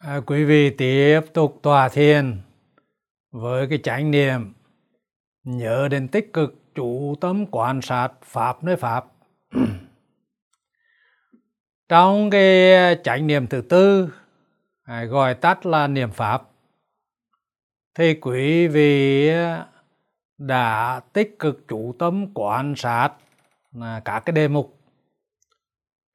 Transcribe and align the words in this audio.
À, 0.00 0.20
quý 0.26 0.44
vị 0.44 0.70
tiếp 0.70 1.20
tục 1.32 1.58
tòa 1.62 1.88
thiền 1.88 2.40
với 3.30 3.66
cái 3.66 3.78
chánh 3.82 4.10
niệm 4.10 4.52
nhớ 5.44 5.88
đến 5.90 6.08
tích 6.08 6.32
cực 6.32 6.74
chủ 6.74 7.14
tâm 7.20 7.46
quan 7.50 7.82
sát 7.82 8.08
pháp 8.22 8.64
nơi 8.64 8.76
pháp. 8.76 9.06
Trong 11.88 12.30
cái 12.30 12.74
chánh 13.04 13.26
niệm 13.26 13.46
thứ 13.46 13.60
tư 13.60 14.08
à, 14.82 15.04
gọi 15.04 15.34
tắt 15.34 15.66
là 15.66 15.86
niệm 15.86 16.10
pháp 16.10 16.42
thì 17.94 18.14
quý 18.14 18.68
vị 18.68 19.30
đã 20.38 21.00
tích 21.12 21.38
cực 21.38 21.68
chủ 21.68 21.94
tâm 21.98 22.26
quan 22.34 22.74
sát 22.76 23.10
là 23.72 24.00
các 24.04 24.20
cái 24.20 24.32
đề 24.32 24.48
mục. 24.48 24.78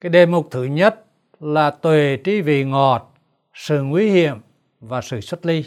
Cái 0.02 0.10
đề 0.10 0.26
mục 0.26 0.48
thứ 0.52 0.64
nhất 0.64 1.06
là 1.40 1.72
tuệ 1.72 2.18
trí 2.24 2.42
vị 2.42 2.64
ngọt 2.64 3.15
sự 3.56 3.84
nguy 3.84 4.10
hiểm 4.10 4.38
và 4.80 5.02
sự 5.02 5.22
xuất 5.22 5.46
ly. 5.46 5.64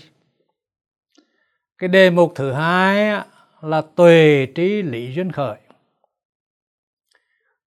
Cái 1.78 1.88
đề 1.88 2.10
mục 2.10 2.32
thứ 2.34 2.52
hai 2.52 3.24
là 3.60 3.82
tuệ 3.96 4.46
trí 4.54 4.82
lý 4.82 5.12
duyên 5.14 5.32
khởi. 5.32 5.58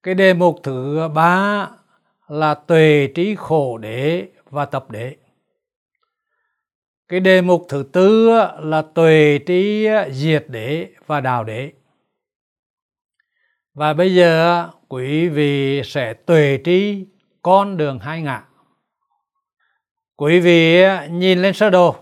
Cái 0.04 0.14
đề 0.14 0.34
mục 0.34 0.59
thứ 0.64 1.09
ba 1.14 1.70
là 2.28 2.54
tuệ 2.54 3.08
trí 3.16 3.36
khổ 3.36 3.78
đế 3.78 4.28
và 4.50 4.66
tập 4.66 4.92
đế. 4.92 5.16
Cái 7.08 7.20
đề 7.20 7.42
mục 7.42 7.66
thứ 7.70 7.84
tư 7.92 8.30
là 8.59 8.81
tuệ 8.81 9.40
trí 9.45 9.88
diệt 10.12 10.45
đế 10.48 10.94
và 11.06 11.22
đạo 11.22 11.44
đế. 11.44 11.72
Và 13.73 13.94
bây 13.94 14.16
giờ 14.16 14.70
quý 14.88 15.30
vị 15.30 15.81
sẽ 15.86 16.14
tuệ 16.14 16.58
trí 16.64 17.06
con 17.42 17.78
đường 17.78 18.00
hai 18.00 18.22
ngã 18.22 18.44
quý 20.21 20.39
vị 20.39 20.84
nhìn 21.09 21.41
lên 21.41 21.53
sơ 21.53 21.70
đồ. 21.70 21.95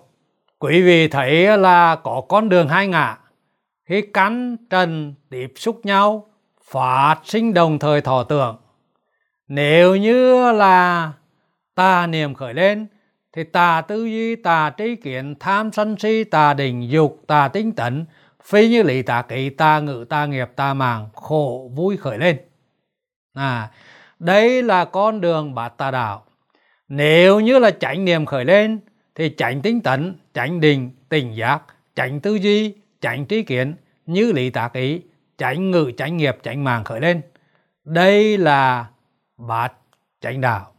Quý 0.59 0.81
vị 0.81 1.07
thấy 1.07 1.57
là 1.57 1.95
có 1.95 2.21
con 2.29 2.49
đường 2.49 2.67
hai 2.67 2.87
ngã. 2.87 3.17
Khi 3.85 4.01
cắn, 4.01 4.57
trần, 4.69 5.13
tiếp 5.29 5.53
xúc 5.55 5.85
nhau, 5.85 6.27
phát 6.71 7.15
sinh 7.23 7.53
đồng 7.53 7.79
thời 7.79 8.01
thọ 8.01 8.23
tưởng. 8.23 8.57
Nếu 9.47 9.95
như 9.95 10.51
là 10.51 11.11
tà 11.75 12.07
niệm 12.07 12.33
khởi 12.33 12.53
lên, 12.53 12.87
thì 13.33 13.43
tà 13.43 13.81
tư 13.81 14.05
duy, 14.05 14.35
tà 14.35 14.69
trí 14.69 14.95
kiến, 14.95 15.35
tham 15.39 15.71
sân 15.71 15.95
si, 15.99 16.23
tà 16.23 16.53
định, 16.53 16.89
dục, 16.89 17.21
tà 17.27 17.47
tinh 17.47 17.71
tấn, 17.71 18.05
phi 18.43 18.69
như 18.69 18.83
lý, 18.83 19.01
tà 19.01 19.21
kỵ 19.21 19.49
tà 19.49 19.79
ngự 19.79 20.05
tà 20.09 20.25
nghiệp, 20.25 20.49
tà 20.55 20.73
mạng, 20.73 21.09
khổ 21.13 21.71
vui 21.75 21.97
khởi 21.97 22.17
lên. 22.17 22.39
À 23.33 23.69
đây 24.19 24.63
là 24.63 24.85
con 24.85 25.21
đường 25.21 25.55
bát 25.55 25.77
tà 25.77 25.91
đạo 25.91 26.25
nếu 26.89 27.39
như 27.39 27.59
là 27.59 27.71
chánh 27.71 28.05
niệm 28.05 28.25
khởi 28.25 28.45
lên 28.45 28.79
thì 29.15 29.33
chánh 29.37 29.61
tinh 29.61 29.81
tấn 29.81 30.15
chánh 30.33 30.59
định 30.59 30.91
tỉnh 31.09 31.35
giác 31.35 31.61
chánh 31.95 32.19
tư 32.19 32.35
duy 32.35 32.75
chánh 33.01 33.25
trí 33.25 33.43
kiến 33.43 33.75
như 34.05 34.31
lý 34.31 34.49
tác 34.49 34.73
ý 34.73 35.01
chánh 35.37 35.71
ngự 35.71 35.91
chánh 35.97 36.17
nghiệp 36.17 36.37
chánh 36.43 36.63
mạng 36.63 36.83
khởi 36.83 37.01
lên. 37.01 37.21
Đây 37.83 38.37
là 38.37 38.89
bát 39.37 39.73
chánh 40.21 40.41
đạo. 40.41 40.73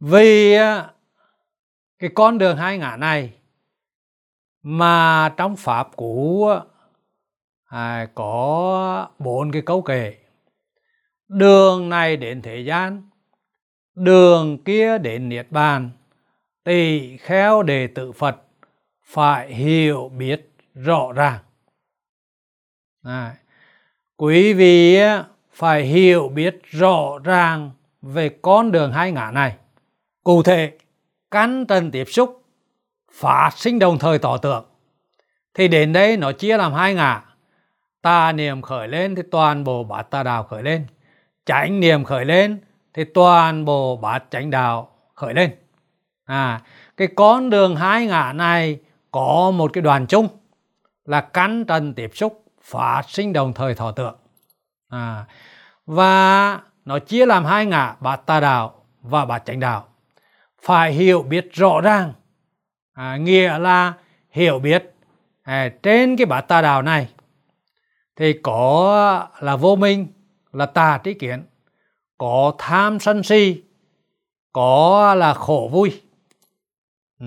Vì 0.00 0.54
à, 0.54 0.90
cái 1.98 2.10
con 2.14 2.38
đường 2.38 2.56
hai 2.56 2.78
ngã 2.78 2.96
này 2.96 3.32
mà 4.62 5.28
trong 5.36 5.56
pháp 5.56 5.88
cũ 5.96 6.48
à, 7.64 8.06
có 8.14 9.08
bốn 9.18 9.52
cái 9.52 9.62
câu 9.62 9.82
kể. 9.82 10.14
Đường 11.28 11.88
này 11.88 12.16
đến 12.16 12.42
thế 12.42 12.60
gian 12.60 13.02
đường 13.94 14.58
kia 14.64 14.98
đến 14.98 15.28
niết 15.28 15.46
bàn 15.50 15.90
tỳ 16.64 17.16
khéo 17.16 17.62
đệ 17.62 17.86
tử 17.86 18.12
phật 18.12 18.36
phải 19.04 19.54
hiểu 19.54 20.08
biết 20.16 20.52
rõ 20.74 21.12
ràng. 21.12 21.38
À, 23.02 23.34
quý 24.16 24.52
vị 24.52 24.98
phải 25.52 25.82
hiểu 25.82 26.28
biết 26.28 26.60
rõ 26.64 27.18
ràng 27.24 27.70
về 28.02 28.28
con 28.42 28.72
đường 28.72 28.92
hai 28.92 29.12
ngã 29.12 29.30
này. 29.30 29.56
Cụ 30.24 30.42
thể 30.42 30.72
căn 31.30 31.66
trần 31.66 31.90
tiếp 31.90 32.04
xúc 32.04 32.42
phát 33.12 33.50
sinh 33.56 33.78
đồng 33.78 33.98
thời 33.98 34.18
tỏ 34.18 34.36
tượng. 34.36 34.64
Thì 35.54 35.68
đến 35.68 35.92
đây 35.92 36.16
nó 36.16 36.32
chia 36.32 36.56
làm 36.56 36.72
hai 36.72 36.94
ngã. 36.94 37.22
Tà 38.02 38.32
niệm 38.32 38.62
khởi 38.62 38.88
lên 38.88 39.14
thì 39.14 39.22
toàn 39.30 39.64
bộ 39.64 39.84
bát 39.84 40.02
tà 40.02 40.22
đạo 40.22 40.42
khởi 40.42 40.62
lên 40.62 40.86
chánh 41.44 41.80
niệm 41.80 42.04
khởi 42.04 42.24
lên 42.24 42.60
thì 42.94 43.04
toàn 43.04 43.64
bộ 43.64 43.96
bát 43.96 44.24
chánh 44.30 44.50
đạo 44.50 44.88
khởi 45.14 45.34
lên. 45.34 45.50
À 46.24 46.60
cái 46.96 47.08
con 47.16 47.50
đường 47.50 47.76
hai 47.76 48.06
ngã 48.06 48.32
này 48.32 48.78
có 49.10 49.50
một 49.54 49.72
cái 49.72 49.82
đoàn 49.82 50.06
chung 50.06 50.28
là 51.04 51.20
căn 51.20 51.64
trần 51.64 51.94
tiếp 51.94 52.10
xúc 52.14 52.44
phát 52.62 53.02
sinh 53.08 53.32
đồng 53.32 53.52
thời 53.52 53.74
thọ 53.74 53.92
tượng. 53.92 54.16
À, 54.88 55.24
và 55.86 56.60
nó 56.84 56.98
chia 56.98 57.26
làm 57.26 57.44
hai 57.44 57.66
ngã 57.66 57.96
bát 58.00 58.26
tà 58.26 58.40
đạo 58.40 58.84
và 59.02 59.24
bát 59.24 59.42
chánh 59.44 59.60
đạo. 59.60 59.88
Phải 60.62 60.92
hiểu 60.92 61.22
biết 61.22 61.48
rõ 61.52 61.80
ràng. 61.80 62.12
À, 62.92 63.16
nghĩa 63.16 63.58
là 63.58 63.92
hiểu 64.30 64.58
biết 64.58 64.94
à, 65.42 65.68
trên 65.82 66.16
cái 66.16 66.26
bát 66.26 66.40
tà 66.40 66.60
đạo 66.60 66.82
này 66.82 67.08
thì 68.16 68.32
có 68.42 69.28
là 69.40 69.56
vô 69.56 69.76
minh 69.76 70.06
là 70.52 70.66
tà 70.66 70.98
trí 70.98 71.14
kiến 71.14 71.44
có 72.22 72.52
tham 72.58 73.00
sân 73.00 73.22
si 73.22 73.62
có 74.52 75.14
là 75.14 75.34
khổ 75.34 75.68
vui 75.72 76.00
ừ. 77.20 77.26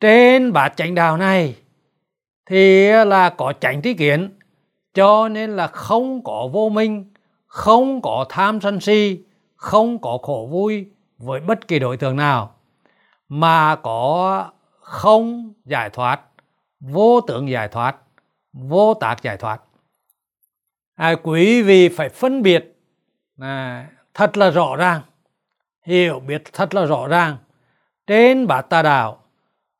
trên 0.00 0.52
bát 0.52 0.72
chánh 0.76 0.94
đạo 0.94 1.16
này 1.16 1.56
thì 2.46 2.88
là 3.04 3.30
có 3.30 3.52
chánh 3.60 3.82
trí 3.82 3.94
kiến 3.94 4.38
cho 4.94 5.28
nên 5.28 5.56
là 5.56 5.66
không 5.66 6.24
có 6.24 6.48
vô 6.52 6.68
minh 6.68 7.12
không 7.46 8.02
có 8.02 8.26
tham 8.28 8.60
sân 8.60 8.80
si 8.80 9.18
không 9.56 9.98
có 9.98 10.18
khổ 10.22 10.48
vui 10.50 10.86
với 11.18 11.40
bất 11.40 11.68
kỳ 11.68 11.78
đối 11.78 11.96
tượng 11.96 12.16
nào 12.16 12.54
mà 13.28 13.76
có 13.76 14.50
không 14.80 15.52
giải 15.64 15.90
thoát 15.90 16.20
vô 16.80 17.20
tưởng 17.20 17.50
giải 17.50 17.68
thoát 17.68 17.96
vô 18.52 18.94
tác 18.94 19.22
giải 19.22 19.36
thoát 19.36 19.62
à, 20.94 21.14
quý 21.22 21.62
vị 21.62 21.88
phải 21.88 22.08
phân 22.08 22.42
biệt 22.42 22.75
à, 23.38 23.90
thật 24.14 24.36
là 24.36 24.50
rõ 24.50 24.76
ràng. 24.76 25.02
Hiểu 25.82 26.20
biết 26.20 26.42
thật 26.52 26.74
là 26.74 26.84
rõ 26.84 27.06
ràng. 27.08 27.36
Trên 28.06 28.46
bát 28.46 28.62
tà 28.62 28.82
đạo 28.82 29.22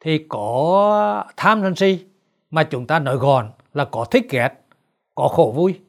thì 0.01 0.27
có 0.29 1.25
tham 1.37 1.63
sân 1.63 1.77
si 1.77 2.07
mà 2.51 2.65
chúng 2.65 2.87
ta 2.87 2.99
nói 2.99 3.17
gọn 3.17 3.53
là 3.75 3.85
có 3.85 4.05
thích 4.05 4.27
ghét 4.31 4.53
có 5.15 5.29
khổ 5.29 5.53
vui. 5.57 5.81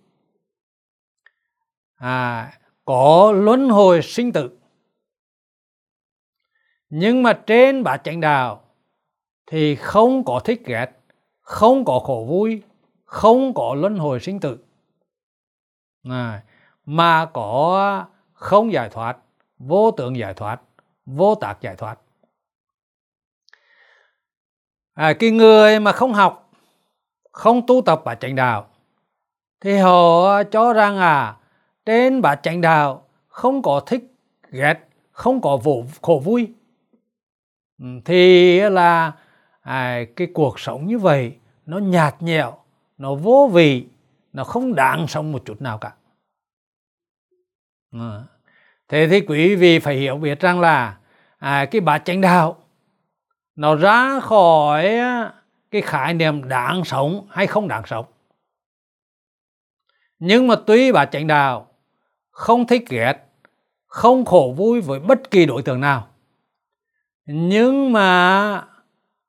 À, 1.95 2.53
có 2.85 3.31
luân 3.35 3.69
hồi 3.69 4.01
sinh 4.01 4.31
tử. 4.31 4.57
Nhưng 6.89 7.23
mà 7.23 7.33
trên 7.33 7.83
bát 7.83 8.01
chánh 8.03 8.21
đạo 8.21 8.63
thì 9.45 9.75
không 9.75 10.23
có 10.25 10.39
thích 10.39 10.61
ghét 10.65 10.91
không 11.41 11.85
có 11.85 11.99
khổ 11.99 12.25
vui 12.29 12.61
không 13.05 13.53
có 13.53 13.75
luân 13.75 13.97
hồi 13.97 14.19
sinh 14.19 14.39
tử. 14.39 14.57
À, 16.09 16.43
mà 16.87 17.25
có 17.25 18.05
không 18.33 18.71
giải 18.71 18.89
thoát 18.89 19.17
vô 19.59 19.91
tượng 19.91 20.17
giải 20.17 20.33
thoát 20.33 20.61
vô 21.05 21.35
tác 21.35 21.61
giải 21.61 21.75
thoát. 21.75 21.99
À, 24.93 25.13
cái 25.19 25.31
người 25.31 25.79
mà 25.79 25.91
không 25.91 26.13
học 26.13 26.51
không 27.31 27.61
tu 27.67 27.81
tập 27.85 28.01
bát 28.05 28.15
chánh 28.19 28.35
đạo 28.35 28.67
thì 29.61 29.77
họ 29.77 30.43
cho 30.43 30.73
rằng 30.73 30.97
à 30.97 31.37
trên 31.85 32.21
bát 32.21 32.39
chánh 32.43 32.61
đạo 32.61 33.07
không 33.27 33.61
có 33.61 33.79
thích 33.79 34.13
ghét 34.51 34.87
không 35.11 35.41
có 35.41 35.57
vô 35.57 35.83
khổ 36.01 36.21
vui. 36.25 36.53
Ừ, 37.79 37.85
thì 38.05 38.59
là 38.59 39.11
à, 39.61 39.99
cái 40.15 40.27
cuộc 40.33 40.59
sống 40.59 40.87
như 40.87 40.97
vậy 40.97 41.35
nó 41.65 41.77
nhạt 41.77 42.21
nhẽo 42.21 42.57
nó 42.97 43.15
vô 43.15 43.49
vị 43.53 43.87
nó 44.33 44.43
không 44.43 44.75
đáng 44.75 45.07
sống 45.07 45.31
một 45.31 45.41
chút 45.45 45.61
nào 45.61 45.77
cả 45.77 45.96
à. 47.91 48.23
thế 48.87 49.07
thì 49.07 49.21
quý 49.21 49.55
vị 49.55 49.79
phải 49.79 49.95
hiểu 49.95 50.17
biết 50.17 50.39
rằng 50.39 50.59
là 50.59 50.97
à, 51.37 51.65
cái 51.65 51.81
bát 51.81 52.01
chánh 52.05 52.21
đạo 52.21 52.57
nó 53.55 53.75
ra 53.75 54.19
khỏi 54.19 54.97
cái 55.71 55.81
khái 55.81 56.13
niệm 56.13 56.47
đáng 56.49 56.85
sống 56.85 57.27
hay 57.29 57.47
không 57.47 57.67
đáng 57.67 57.83
sống 57.85 58.05
nhưng 60.19 60.47
mà 60.47 60.55
tuy 60.67 60.91
bát 60.91 61.09
chánh 61.11 61.27
đạo 61.27 61.67
không 62.29 62.67
thích 62.67 62.83
ghét 62.89 63.13
không 63.85 64.25
khổ 64.25 64.53
vui 64.57 64.81
với 64.81 64.99
bất 64.99 65.31
kỳ 65.31 65.45
đối 65.45 65.61
tượng 65.61 65.81
nào 65.81 66.07
nhưng 67.25 67.93
mà 67.93 68.67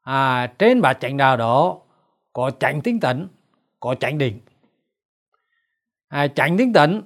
à, 0.02 0.46
trên 0.46 0.80
bát 0.80 0.94
chánh 1.00 1.16
đạo 1.16 1.36
đó 1.36 1.78
có 2.32 2.50
chánh 2.60 2.80
tinh 2.80 3.00
tấn 3.00 3.28
có 3.80 3.94
chánh 3.94 4.18
định 4.18 4.40
à, 6.08 6.28
chánh 6.28 6.58
tinh 6.58 6.72
tấn 6.72 7.02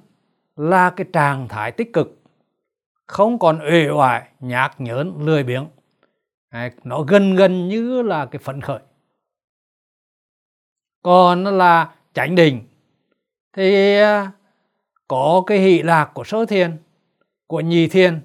là 0.55 0.89
cái 0.89 1.07
trạng 1.13 1.47
thái 1.47 1.71
tích 1.71 1.93
cực 1.93 2.19
không 3.07 3.39
còn 3.39 3.59
uể 3.59 3.89
oải 3.89 4.29
nhạt 4.39 4.81
nhớn 4.81 5.13
lười 5.19 5.43
biếng. 5.43 5.67
Nó 6.83 7.01
gần 7.01 7.35
gần 7.35 7.67
như 7.67 8.01
là 8.01 8.25
cái 8.25 8.39
phấn 8.39 8.61
khởi. 8.61 8.79
Còn 11.01 11.43
là 11.43 11.91
chánh 12.13 12.35
định 12.35 12.61
thì 13.53 13.97
à, 13.99 14.31
có 15.07 15.43
cái 15.47 15.57
hỷ 15.57 15.81
lạc 15.81 16.11
của 16.13 16.23
sơ 16.23 16.45
thiền 16.45 16.77
của 17.47 17.59
nhị 17.59 17.87
thiền 17.87 18.21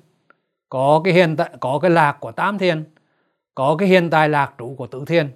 có 0.69 1.01
cái 1.05 1.15
hiện 1.15 1.37
tại 1.37 1.51
có 1.61 1.79
cái 1.83 1.91
lạc 1.91 2.17
của 2.21 2.33
tam 2.33 2.59
thiền 2.59 2.85
có 3.55 3.77
cái 3.79 3.89
hiện 3.89 4.11
tại 4.11 4.29
lạc 4.29 4.55
trụ 4.59 4.75
của 4.79 4.87
tứ 4.87 5.05
thiền. 5.07 5.31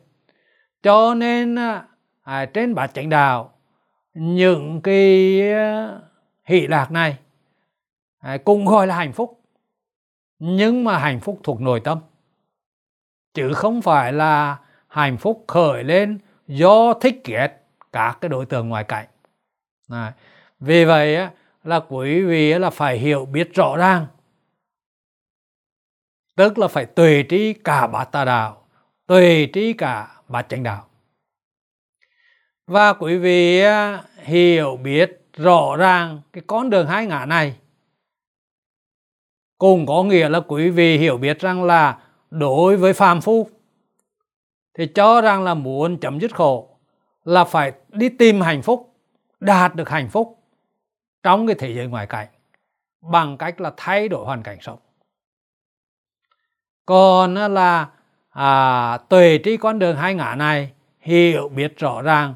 Cho 0.83 1.15
nên 1.15 1.59
à, 1.59 1.89
à 2.23 2.45
trên 2.45 2.75
bát 2.75 2.95
chánh 2.95 3.09
đạo 3.09 3.53
những 4.15 4.81
cái 4.83 5.41
à, 5.53 5.99
hỷ 6.45 6.67
lạc 6.67 6.91
này 6.91 7.19
à, 8.19 8.39
cũng 8.45 8.67
gọi 8.67 8.87
là 8.87 8.97
hạnh 8.97 9.13
phúc. 9.13 9.41
Nhưng 10.39 10.85
mà 10.85 10.99
hạnh 10.99 11.21
phúc 11.21 11.41
thuộc 11.43 11.61
nội 11.61 11.81
tâm. 11.81 11.99
Chứ 13.35 13.53
không 13.53 13.83
phải 13.83 14.13
là 14.13 14.59
hạnh 14.89 15.17
phúc 15.17 15.45
khởi 15.49 15.85
lên 15.85 16.19
do 16.47 16.95
thích 16.95 17.23
ghét 17.25 17.63
các 17.93 18.19
cái 18.21 18.29
đối 18.29 18.47
tượng 18.47 18.69
ngoài 18.69 18.85
cảnh. 18.85 19.07
Đấy. 19.89 20.13
vì 20.61 20.85
vậy 20.85 21.29
là 21.65 21.81
quý 21.89 22.23
vị 22.23 22.55
là 22.55 22.71
phải 22.71 22.99
hiểu 22.99 23.27
biết 23.27 23.55
rõ 23.55 23.77
ràng. 23.77 24.07
Tức 26.37 26.59
là 26.59 26.69
phải 26.69 26.87
tùy 26.87 27.23
trí 27.23 27.53
cả 27.53 27.87
bát 27.87 28.05
tà 28.05 28.25
đạo, 28.25 28.67
tùy 29.07 29.47
trí 29.53 29.73
cả 29.73 30.17
bát 30.29 30.47
chánh 30.49 30.63
đạo. 30.63 30.89
Và 32.67 32.93
quý 32.93 33.19
vị 33.19 33.63
hiểu 34.17 34.77
biết 34.77 35.22
rõ 35.37 35.77
ràng 35.77 36.21
cái 36.33 36.43
con 36.47 36.71
đường 36.71 36.87
hai 36.87 37.07
ngã 37.07 37.27
này. 37.27 37.57
Cũng 39.59 39.87
có 39.87 40.03
nghĩa 40.03 40.29
là 40.29 40.41
quý 40.41 40.71
vị 40.71 40.99
hiểu 40.99 41.17
biết 41.17 41.41
rằng 41.41 41.65
là 41.65 41.99
đối 42.31 42.77
với 42.77 42.93
phàm 42.93 43.21
phu 43.21 43.49
thì 44.75 44.87
cho 44.87 45.21
rằng 45.21 45.43
là 45.43 45.55
muốn 45.55 46.01
chấm 46.01 46.21
dứt 46.21 46.35
khổ 46.35 46.69
là 47.25 47.45
phải 47.45 47.73
đi 47.89 48.09
tìm 48.09 48.41
hạnh 48.41 48.63
phúc 48.63 48.95
đạt 49.41 49.75
được 49.75 49.89
hạnh 49.89 50.09
phúc 50.09 50.39
trong 51.23 51.47
cái 51.47 51.57
thế 51.59 51.75
giới 51.75 51.87
ngoài 51.87 52.07
cảnh 52.07 52.29
bằng 53.01 53.39
cách 53.39 53.61
là 53.61 53.73
thay 53.77 54.09
đổi 54.09 54.25
hoàn 54.25 54.43
cảnh 54.43 54.59
sống. 54.61 54.79
Còn 56.87 57.35
là 57.35 57.89
à, 58.31 58.99
tuệ 59.09 59.39
trí 59.39 59.57
con 59.57 59.79
đường 59.79 59.97
hai 59.97 60.15
ngã 60.15 60.35
này 60.35 60.73
hiểu 61.01 61.49
biết 61.49 61.79
rõ 61.79 62.03
ràng 62.03 62.35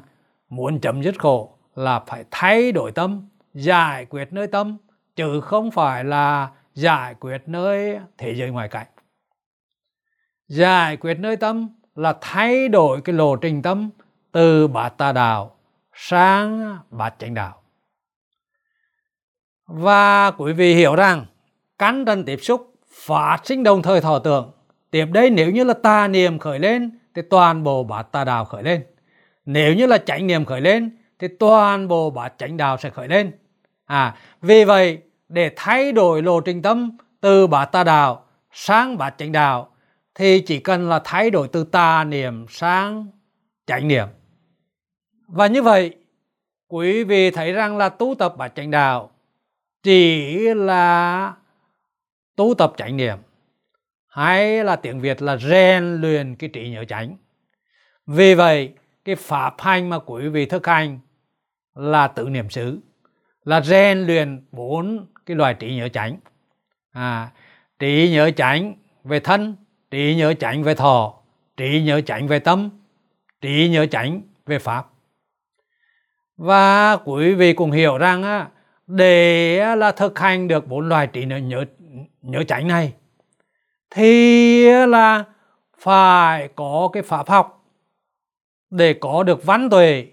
muốn 0.49 0.79
chấm 0.79 1.03
dứt 1.03 1.19
khổ 1.19 1.56
là 1.77 1.99
phải 1.99 2.25
thay 2.31 2.71
đổi 2.71 2.91
tâm, 2.91 3.27
giải 3.53 4.05
quyết 4.05 4.33
nơi 4.33 4.47
tâm, 4.47 4.77
chứ 5.15 5.41
không 5.41 5.71
phải 5.71 6.03
là 6.03 6.49
giải 6.73 7.13
quyết 7.13 7.41
nơi 7.45 7.99
thế 8.17 8.35
giới 8.35 8.49
ngoài 8.49 8.69
cảnh 8.69 8.87
giải 10.47 10.97
quyết 10.97 11.19
nơi 11.19 11.37
tâm 11.37 11.69
là 11.95 12.17
thay 12.21 12.67
đổi 12.67 13.01
cái 13.01 13.15
lộ 13.15 13.35
trình 13.35 13.61
tâm 13.61 13.89
từ 14.31 14.67
bát 14.67 14.89
tà 14.89 15.11
đạo 15.11 15.55
sang 15.93 16.77
bát 16.91 17.15
chánh 17.19 17.33
đạo. 17.33 17.61
Và 19.67 20.31
quý 20.31 20.53
vị 20.53 20.75
hiểu 20.75 20.95
rằng 20.95 21.25
cắn 21.77 22.05
trần 22.05 22.25
tiếp 22.25 22.37
xúc 22.41 22.73
phát 23.05 23.37
sinh 23.43 23.63
đồng 23.63 23.81
thời 23.81 24.01
thọ 24.01 24.19
tưởng, 24.19 24.51
tiếp 24.91 25.05
đây 25.05 25.29
nếu 25.29 25.51
như 25.51 25.63
là 25.63 25.73
tà 25.73 26.07
niệm 26.07 26.39
khởi 26.39 26.59
lên, 26.59 26.99
thì 27.15 27.21
toàn 27.29 27.63
bộ 27.63 27.83
bát 27.83 28.11
tà 28.11 28.23
đạo 28.23 28.45
khởi 28.45 28.63
lên. 28.63 28.85
Nếu 29.45 29.73
như 29.73 29.85
là 29.85 29.97
chánh 29.97 30.27
niệm 30.27 30.45
khởi 30.45 30.61
lên 30.61 30.96
thì 31.19 31.27
toàn 31.27 31.87
bộ 31.87 32.09
bát 32.09 32.33
chánh 32.37 32.57
đạo 32.57 32.77
sẽ 32.77 32.89
khởi 32.89 33.07
lên 33.07 33.31
à 33.85 34.15
vì 34.41 34.65
vậy 34.65 35.01
để 35.29 35.51
thay 35.55 35.91
đổi 35.91 36.21
lộ 36.21 36.41
trình 36.41 36.61
tâm 36.61 36.97
từ 37.21 37.47
bát 37.47 37.65
tà 37.65 37.83
đạo 37.83 38.25
sang 38.51 38.97
bát 38.97 39.15
chánh 39.17 39.31
đạo 39.31 39.71
thì 40.15 40.39
chỉ 40.39 40.59
cần 40.59 40.89
là 40.89 41.01
thay 41.03 41.29
đổi 41.29 41.47
từ 41.47 41.63
tà 41.63 42.03
niệm 42.03 42.45
sang 42.49 43.07
chánh 43.67 43.87
niệm 43.87 44.07
và 45.27 45.47
như 45.47 45.61
vậy 45.61 45.95
quý 46.67 47.03
vị 47.03 47.31
thấy 47.31 47.53
rằng 47.53 47.77
là 47.77 47.89
tu 47.89 48.15
tập 48.19 48.33
bát 48.37 48.51
chánh 48.55 48.71
đạo 48.71 49.11
chỉ 49.83 50.37
là 50.53 51.33
tu 52.35 52.53
tập 52.57 52.73
chánh 52.77 52.97
niệm 52.97 53.17
hay 54.17 54.63
là 54.63 54.75
tiếng 54.75 54.99
Việt 54.99 55.21
là 55.21 55.37
rèn 55.37 56.01
luyện 56.01 56.35
cái 56.35 56.49
trí 56.53 56.69
nhớ 56.69 56.85
chánh. 56.85 57.17
Vì 58.05 58.35
vậy, 58.35 58.73
cái 59.05 59.15
pháp 59.15 59.55
hành 59.61 59.89
mà 59.89 59.99
quý 59.99 60.27
vị 60.27 60.45
thực 60.45 60.67
hành 60.67 60.99
là 61.77 62.07
tự 62.07 62.29
niệm 62.29 62.49
xứ, 62.49 62.79
là 63.43 63.61
rèn 63.61 63.99
luyện 63.99 64.45
bốn 64.51 65.05
cái 65.25 65.37
loài 65.37 65.53
trí 65.53 65.75
nhớ 65.75 65.89
chánh. 65.89 66.17
À, 66.91 67.31
trí 67.79 68.09
nhớ 68.11 68.31
chánh 68.31 68.73
về 69.03 69.19
thân, 69.19 69.55
trí 69.91 70.15
nhớ 70.15 70.33
chánh 70.33 70.63
về 70.63 70.75
thọ, 70.75 71.13
trí 71.57 71.83
nhớ 71.83 72.01
chánh 72.01 72.27
về 72.27 72.39
tâm, 72.39 72.69
trí 73.41 73.69
nhớ 73.69 73.85
chánh 73.85 74.21
về 74.45 74.59
pháp. 74.59 74.87
Và 76.37 76.97
quý 76.97 77.33
vị 77.33 77.53
cũng 77.53 77.71
hiểu 77.71 77.97
rằng 77.97 78.23
á, 78.23 78.47
để 78.87 79.75
là 79.75 79.91
thực 79.91 80.19
hành 80.19 80.47
được 80.47 80.67
bốn 80.67 80.89
loài 80.89 81.07
trí 81.07 81.25
nhớ, 81.25 81.37
nhớ, 81.37 81.65
nhớ 82.21 82.43
chánh 82.43 82.67
này 82.67 82.93
thì 83.89 84.85
là 84.85 85.23
phải 85.79 86.49
có 86.55 86.89
cái 86.93 87.03
pháp 87.03 87.29
học 87.29 87.65
để 88.69 88.93
có 88.93 89.23
được 89.23 89.45
văn 89.45 89.69
tuệ 89.69 90.07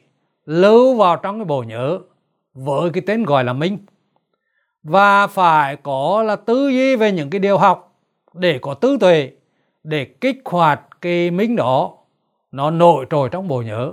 lưu 0.47 0.95
vào 0.95 1.17
trong 1.17 1.39
cái 1.39 1.45
bộ 1.45 1.63
nhớ 1.63 1.99
với 2.55 2.91
cái 2.91 3.03
tên 3.07 3.25
gọi 3.25 3.45
là 3.45 3.53
minh 3.53 3.79
và 4.83 5.27
phải 5.27 5.77
có 5.77 6.23
là 6.23 6.37
tư 6.37 6.69
duy 6.69 6.97
về 6.97 7.13
những 7.13 7.31
cái 7.31 7.39
điều 7.39 7.59
học 7.59 8.01
để 8.35 8.59
có 8.63 8.75
tư 8.75 8.97
tuệ 9.01 9.31
để 9.85 10.05
kích 10.05 10.43
hoạt 10.45 10.81
cái 11.01 11.31
minh 11.31 11.57
đó. 11.57 11.95
Nó 12.53 12.71
nổi 12.71 13.07
trội 13.11 13.29
trong 13.29 13.49
bộ 13.49 13.63
nhớ. 13.63 13.93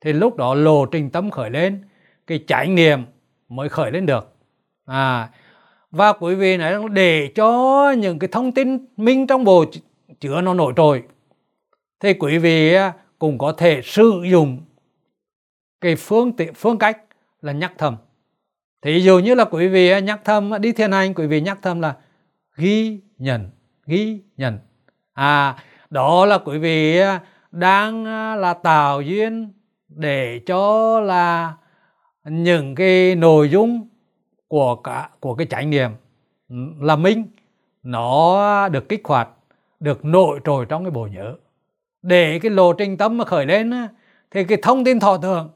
Thì 0.00 0.12
lúc 0.12 0.36
đó 0.36 0.54
lộ 0.54 0.86
trình 0.86 1.10
tâm 1.10 1.30
khởi 1.30 1.50
lên, 1.50 1.84
cái 2.26 2.44
trải 2.46 2.68
nghiệm 2.68 3.04
mới 3.48 3.68
khởi 3.68 3.90
lên 3.90 4.06
được. 4.06 4.34
À 4.86 5.28
và 5.90 6.12
quý 6.12 6.34
vị 6.34 6.56
nói 6.56 6.72
rằng 6.72 6.94
để 6.94 7.32
cho 7.34 7.90
những 7.98 8.18
cái 8.18 8.28
thông 8.32 8.52
tin 8.52 8.86
minh 8.96 9.26
trong 9.26 9.44
bộ 9.44 9.64
chứa 10.20 10.40
nó 10.40 10.54
nổi 10.54 10.72
trội, 10.76 11.02
thì 12.00 12.14
quý 12.14 12.38
vị 12.38 12.76
cũng 13.18 13.38
có 13.38 13.52
thể 13.52 13.80
sử 13.84 14.22
dụng 14.30 14.58
cái 15.84 15.96
phương 15.96 16.32
tiện, 16.32 16.54
phương 16.54 16.78
cách 16.78 16.98
là 17.42 17.52
nhắc 17.52 17.72
thầm. 17.78 17.96
Thì 18.82 19.00
dù 19.00 19.18
như 19.18 19.34
là 19.34 19.44
quý 19.44 19.68
vị 19.68 20.00
nhắc 20.00 20.20
thầm, 20.24 20.52
đi 20.60 20.72
thiền 20.72 20.92
hành 20.92 21.14
quý 21.14 21.26
vị 21.26 21.40
nhắc 21.40 21.58
thầm 21.62 21.80
là, 21.80 21.96
ghi 22.56 23.00
nhận 23.18 23.50
ghi 23.86 24.20
nhận. 24.36 24.58
À 25.12 25.56
đó 25.90 26.26
là 26.26 26.38
quý 26.38 26.58
vị 26.58 27.00
đang 27.50 28.04
à, 28.04 28.36
là 28.36 28.54
tạo 28.54 29.00
duyên 29.00 29.52
để 29.88 30.40
cho 30.46 31.00
là 31.00 31.54
những 32.24 32.74
cái 32.74 33.14
nội 33.14 33.48
dung 33.48 33.88
của 34.48 34.76
cả, 34.76 35.08
của 35.20 35.34
cái 35.34 35.46
trải 35.46 35.66
nghiệm 35.66 35.90
là 36.80 36.96
minh 36.96 37.24
nó 37.82 38.68
được 38.68 38.88
kích 38.88 39.02
hoạt, 39.04 39.28
được 39.80 40.04
nội 40.04 40.40
trồi 40.44 40.66
trong 40.66 40.84
cái 40.84 40.90
bộ 40.90 41.06
nhớ. 41.06 41.34
Để 42.02 42.38
cái 42.42 42.50
lộ 42.50 42.72
trình 42.72 42.96
tâm 42.96 43.18
mà 43.18 43.24
khởi 43.24 43.46
lên 43.46 43.72
thì 44.30 44.44
cái 44.44 44.58
thông 44.62 44.84
tin 44.84 45.00
thọ 45.00 45.16
tưởng 45.16 45.50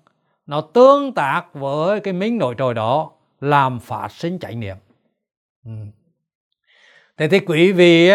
nó 0.48 0.60
tương 0.60 1.12
tác 1.12 1.54
với 1.54 2.00
cái 2.00 2.14
minh 2.14 2.38
nội 2.38 2.54
trời 2.58 2.74
đó 2.74 3.10
làm 3.40 3.80
phát 3.80 4.12
sinh 4.12 4.38
chánh 4.38 4.60
niệm. 4.60 4.76
Ừ. 5.64 5.70
thế 7.16 7.28
thì 7.28 7.40
quý 7.40 7.72
vị 7.72 8.10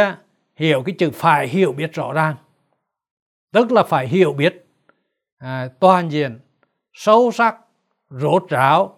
hiểu 0.55 0.83
cái 0.85 0.95
chữ 0.99 1.09
phải 1.13 1.47
hiểu 1.47 1.71
biết 1.71 1.93
rõ 1.93 2.13
ràng. 2.13 2.35
Tức 3.51 3.71
là 3.71 3.83
phải 3.83 4.07
hiểu 4.07 4.33
biết 4.33 4.65
à, 5.37 5.69
toàn 5.79 6.11
diện 6.11 6.39
sâu 6.93 7.31
sắc 7.31 7.55
rốt 8.09 8.43
ráo 8.49 8.97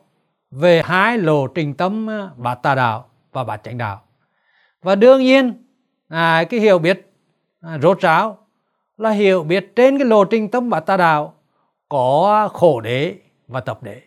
về 0.52 0.82
hai 0.86 1.18
lộ 1.18 1.48
trình 1.48 1.74
tâm 1.74 2.10
à, 2.10 2.30
bát 2.38 2.56
tà 2.56 2.76
đạo 2.76 3.10
và 3.32 3.44
bát 3.44 3.62
chánh 3.64 3.78
đạo. 3.78 4.02
Và 4.82 4.96
đương 4.96 5.22
nhiên 5.22 5.64
à, 6.08 6.44
cái 6.50 6.60
hiểu 6.60 6.80
biết 6.80 7.12
à, 7.62 7.78
rốt 7.82 8.00
ráo 8.00 8.48
là 8.98 9.10
hiểu 9.10 9.44
biết 9.44 9.76
trên 9.76 9.98
cái 9.98 10.08
lộ 10.08 10.26
trình 10.26 10.52
tâm 10.52 10.70
bát 10.70 10.80
tà 10.80 10.98
đạo 10.98 11.34
có 11.90 12.50
khổ 12.54 12.82
đế 12.82 13.16
và 13.48 13.60
tập 13.60 13.84
đế. 13.84 14.02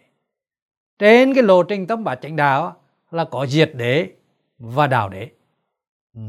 Trên 0.98 1.34
cái 1.34 1.42
lộ 1.42 1.62
trình 1.62 1.86
tâm 1.86 2.04
bát 2.04 2.18
chánh 2.22 2.36
đạo 2.36 2.76
là 3.10 3.24
có 3.24 3.46
diệt 3.46 3.70
đế 3.74 4.08
và 4.58 4.86
đạo 4.86 5.08
đế. 5.08 5.28
Ừ. 6.14 6.20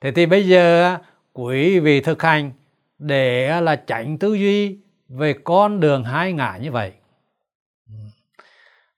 thế 0.00 0.12
thì 0.12 0.26
bây 0.26 0.48
giờ 0.48 0.96
quý 1.32 1.78
vị 1.78 2.00
thực 2.00 2.22
hành 2.22 2.52
để 2.98 3.60
là 3.60 3.76
tránh 3.76 4.18
tư 4.18 4.34
duy 4.34 4.78
về 5.08 5.34
con 5.44 5.80
đường 5.80 6.04
hai 6.04 6.32
ngã 6.32 6.58
như 6.62 6.72
vậy. 6.72 6.92
Ừ. 7.88 7.94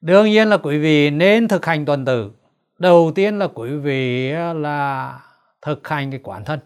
Đương 0.00 0.26
nhiên 0.26 0.49
là 0.49 0.56
quý 0.56 0.78
vị 0.78 1.10
nên 1.10 1.49
thực 1.49 1.66
hành 1.66 1.84
tuần 1.84 2.04
tự. 2.04 2.30
đầu 2.78 3.12
tiên 3.14 3.38
là 3.38 3.49
quý 3.54 3.70
vị 3.70 4.30
là 4.54 5.20
thực 5.62 5.88
hành 5.88 6.10
cái 6.10 6.20
quán 6.22 6.44
thân. 6.44 6.60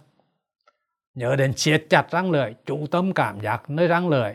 Nhớ 1.15 1.37
đến 1.37 1.53
siết 1.57 1.87
chặt 1.91 2.11
răng 2.11 2.31
lưỡi 2.31 2.55
chủ 2.67 2.87
tâm 2.91 3.13
cảm 3.13 3.41
giác 3.41 3.71
nơi 3.71 3.89
răng 3.89 4.09
lưỡi 4.09 4.33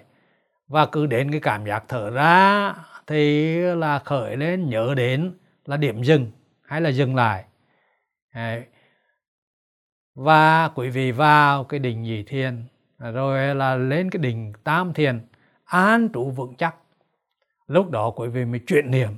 và 0.69 0.85
cứ 0.85 1.05
đến 1.05 1.31
cái 1.31 1.39
cảm 1.39 1.65
giác 1.65 1.83
thở 1.88 2.09
ra 2.09 2.73
thì 3.07 3.57
là 3.57 3.99
khởi 3.99 4.38
lên, 4.38 4.69
nhớ 4.69 4.93
đến 4.97 5.38
là 5.65 5.77
điểm 5.77 6.03
dừng 6.03 6.31
hay 6.61 6.81
là 6.81 6.89
dừng 6.89 7.15
lại. 7.15 7.45
Và 10.15 10.67
quý 10.67 10.89
vị 10.89 11.11
vào 11.11 11.63
cái 11.63 11.79
đỉnh 11.79 12.01
nhị 12.01 12.23
thiền, 12.23 12.63
rồi 12.97 13.55
là 13.55 13.75
lên 13.75 14.09
cái 14.09 14.19
đỉnh 14.19 14.53
tam 14.63 14.93
thiền, 14.93 15.27
an 15.65 16.09
trụ 16.13 16.31
vững 16.31 16.55
chắc. 16.55 16.75
Lúc 17.67 17.89
đó 17.89 18.11
quý 18.15 18.27
vị 18.27 18.45
mới 18.45 18.59
chuyển 18.67 18.91
niệm 18.91 19.09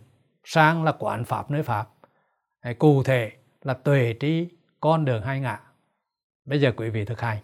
sang 0.43 0.83
là 0.83 0.91
quán 0.99 1.25
pháp 1.25 1.51
nơi 1.51 1.63
pháp. 1.63 1.87
Cụ 2.79 3.03
thể 3.03 3.31
là 3.61 3.73
tuệ 3.73 4.13
trí 4.19 4.49
con 4.79 5.05
đường 5.05 5.23
hai 5.23 5.39
ngã. 5.39 5.59
Bây 6.45 6.61
giờ 6.61 6.71
quý 6.77 6.89
vị 6.89 7.05
thực 7.05 7.21
hành. 7.21 7.37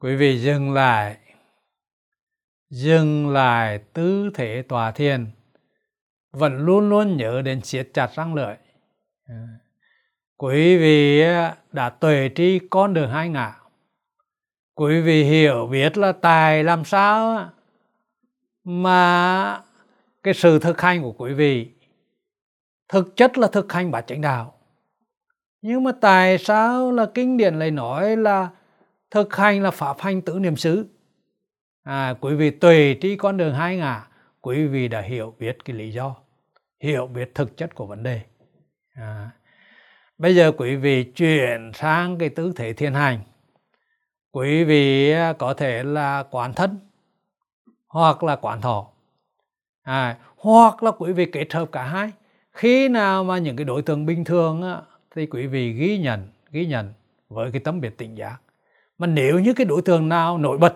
Quý 0.00 0.16
vị 0.16 0.38
dừng 0.38 0.72
lại. 0.72 1.16
Dừng 2.70 3.28
lại 3.28 3.78
tư 3.78 4.30
thế 4.34 4.62
tòa 4.68 4.90
thiền. 4.90 5.26
Vẫn 6.32 6.58
luôn 6.58 6.88
luôn 6.88 7.16
nhớ 7.16 7.42
đến 7.42 7.60
siết 7.62 7.90
chặt 7.94 8.10
răng 8.14 8.34
lợi 8.34 8.56
quý 10.40 10.76
vị 10.76 11.22
đã 11.72 11.90
tuệ 11.90 12.30
tri 12.34 12.58
con 12.70 12.94
đường 12.94 13.10
hai 13.10 13.28
ngã. 13.28 13.54
Quý 14.74 15.00
vị 15.00 15.24
hiểu 15.24 15.66
biết 15.66 15.98
là 15.98 16.12
tài 16.12 16.64
làm 16.64 16.84
sao 16.84 17.48
mà 18.64 19.62
cái 20.22 20.34
sự 20.34 20.58
thực 20.58 20.80
hành 20.80 21.02
của 21.02 21.12
quý 21.12 21.32
vị, 21.32 21.70
thực 22.88 23.16
chất 23.16 23.38
là 23.38 23.48
thực 23.48 23.72
hành 23.72 23.90
bát 23.90 24.06
chánh 24.06 24.20
đạo. 24.20 24.54
Nhưng 25.62 25.84
mà 25.84 25.92
tại 26.00 26.38
sao 26.38 26.92
là 26.92 27.06
kinh 27.14 27.36
điển 27.36 27.58
lại 27.58 27.70
nói 27.70 28.16
là 28.16 28.48
thực 29.10 29.36
hành 29.36 29.62
là 29.62 29.70
pháp 29.70 30.00
hành 30.00 30.22
tự 30.22 30.38
niệm 30.38 30.56
xứ. 30.56 30.86
À, 31.82 32.14
quý 32.20 32.34
vị 32.34 32.50
tùy 32.50 32.94
trí 32.94 33.16
con 33.16 33.36
đường 33.36 33.54
hai 33.54 33.76
ngả 33.76 34.06
quý 34.40 34.66
vị 34.66 34.88
đã 34.88 35.00
hiểu 35.00 35.34
biết 35.38 35.64
cái 35.64 35.76
lý 35.76 35.92
do 35.92 36.16
hiểu 36.80 37.06
biết 37.06 37.34
thực 37.34 37.56
chất 37.56 37.74
của 37.74 37.86
vấn 37.86 38.02
đề. 38.02 38.20
À, 38.94 39.30
bây 40.18 40.36
giờ 40.36 40.52
quý 40.56 40.76
vị 40.76 41.04
chuyển 41.04 41.72
sang 41.74 42.18
cái 42.18 42.28
tứ 42.28 42.52
thế 42.56 42.72
thiên 42.72 42.94
hành. 42.94 43.20
Quý 44.32 44.64
vị 44.64 45.10
à, 45.12 45.32
có 45.32 45.54
thể 45.54 45.82
là 45.82 46.24
quán 46.30 46.54
thân 46.54 46.78
hoặc 47.88 48.22
là 48.22 48.36
quán 48.36 48.60
thọ. 48.60 48.86
À, 49.82 50.18
hoặc 50.36 50.82
là 50.82 50.90
quý 50.90 51.12
vị 51.12 51.26
kết 51.26 51.52
hợp 51.52 51.68
cả 51.72 51.82
hai. 51.82 52.10
Khi 52.52 52.88
nào 52.88 53.24
mà 53.24 53.38
những 53.38 53.56
cái 53.56 53.64
đối 53.64 53.82
tượng 53.82 54.06
bình 54.06 54.24
thường 54.24 54.62
á, 54.62 54.80
thì 55.14 55.26
quý 55.26 55.46
vị 55.46 55.72
ghi 55.72 55.98
nhận 55.98 56.28
ghi 56.50 56.66
nhận 56.66 56.92
với 57.28 57.52
cái 57.52 57.60
tấm 57.60 57.80
biệt 57.80 57.98
tỉnh 57.98 58.14
giác 58.14 58.36
mà 59.00 59.06
nếu 59.06 59.40
như 59.40 59.52
cái 59.54 59.64
đối 59.64 59.82
tượng 59.82 60.08
nào 60.08 60.38
nổi 60.38 60.58
bật 60.58 60.74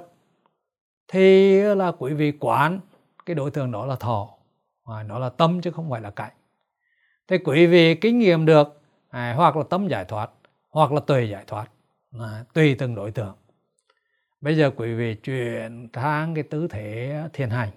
thì 1.08 1.60
là 1.60 1.92
quý 1.98 2.14
vị 2.14 2.32
quán 2.40 2.80
cái 3.26 3.34
đối 3.34 3.50
tượng 3.50 3.72
đó 3.72 3.86
là 3.86 3.96
thọ. 3.96 4.28
À, 4.84 5.02
nó 5.02 5.18
là 5.18 5.28
tâm 5.28 5.60
chứ 5.60 5.70
không 5.70 5.90
phải 5.90 6.00
là 6.00 6.10
cảnh. 6.10 6.32
Thì 7.28 7.38
quý 7.38 7.66
vị 7.66 7.94
kinh 7.94 8.18
nghiệm 8.18 8.46
được 8.46 8.80
à, 9.10 9.34
hoặc 9.36 9.56
là 9.56 9.62
tâm 9.70 9.88
giải 9.88 10.04
thoát 10.04 10.30
hoặc 10.70 10.92
là 10.92 11.00
tùy 11.00 11.28
giải 11.28 11.44
thoát 11.46 11.66
à, 12.18 12.44
tùy 12.52 12.74
từng 12.78 12.94
đối 12.94 13.10
tượng. 13.10 13.34
Bây 14.40 14.56
giờ 14.56 14.70
quý 14.76 14.94
vị 14.94 15.14
chuyển 15.14 15.88
sang 15.94 16.34
cái 16.34 16.44
tứ 16.44 16.68
thế 16.70 17.22
thiền 17.32 17.50
hành. 17.50 17.70